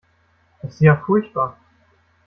[0.63, 1.59] Das ist ja furchtbar.